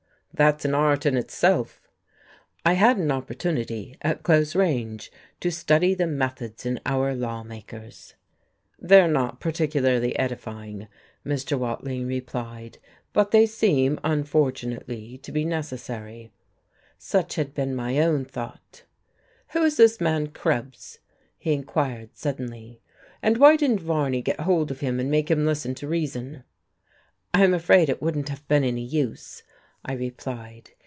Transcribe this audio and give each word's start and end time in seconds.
"That's 0.33 0.65
an 0.65 0.73
art 0.73 1.05
in 1.05 1.17
itself." 1.17 1.81
"I 2.65 2.73
had 2.73 2.97
an 2.97 3.11
opportunity, 3.11 3.97
at 4.01 4.23
close 4.23 4.55
range, 4.55 5.11
to 5.41 5.51
study 5.51 5.93
the 5.93 6.07
methods 6.07 6.65
of 6.65 6.77
our 6.85 7.13
lawmakers." 7.13 8.15
"They're 8.79 9.09
not 9.11 9.39
particularly 9.41 10.17
edifying," 10.17 10.87
Mr. 11.25 11.59
Watling 11.59 12.07
replied. 12.07 12.77
"But 13.13 13.29
they 13.31 13.45
seem, 13.45 13.99
unfortunately, 14.05 15.17
to 15.19 15.31
be 15.33 15.43
necessary." 15.45 16.31
Such 16.97 17.35
had 17.35 17.53
been 17.53 17.75
my 17.75 17.99
own 17.99 18.23
thought. 18.25 18.83
"Who 19.49 19.61
is 19.63 19.77
this 19.77 19.99
man 20.01 20.27
Krebs?" 20.27 20.99
he 21.37 21.51
inquired 21.53 22.15
suddenly. 22.17 22.81
"And 23.21 23.37
why 23.37 23.57
didn't 23.57 23.81
Varney 23.81 24.21
get 24.23 24.39
hold 24.39 24.71
of 24.71 24.79
him 24.79 24.97
and 24.99 25.11
make 25.11 25.29
him 25.29 25.45
listen 25.45 25.75
to 25.75 25.87
reason?" 25.89 26.45
"I'm 27.33 27.53
afraid 27.53 27.89
it 27.89 28.01
wouldn't 28.01 28.29
have 28.29 28.47
been 28.47 28.63
any 28.63 28.83
use," 28.85 29.43
I 29.83 29.93
replied. 29.95 30.69